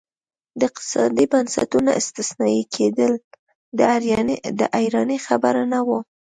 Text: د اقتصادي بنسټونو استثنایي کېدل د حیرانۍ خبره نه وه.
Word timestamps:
د 0.59 0.61
اقتصادي 0.69 1.25
بنسټونو 1.31 1.89
استثنایي 2.01 2.63
کېدل 2.75 3.13
د 4.59 4.59
حیرانۍ 4.81 5.19
خبره 5.27 5.63
نه 5.73 5.79
وه. 5.87 5.99